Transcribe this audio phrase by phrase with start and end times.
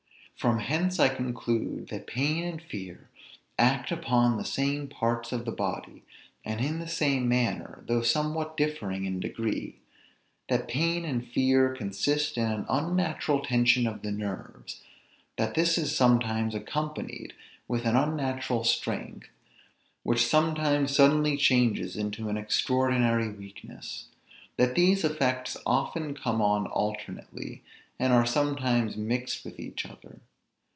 [0.37, 3.11] From hence I conclude, that pain and fear
[3.59, 6.01] act upon the same parts of the body,
[6.43, 9.75] and in the same manner, though somewhat differing in degree:
[10.49, 14.81] that pain and fear consist in an unnatural tension of the nerves;
[15.37, 17.33] that this is sometimes accompanied
[17.67, 19.27] with an unnatural strength,
[20.01, 24.07] which sometimes suddenly changes into an extraordinary weakness;
[24.57, 27.61] that these effects often come on alternately,
[27.99, 30.19] and are sometimes mixed with each other.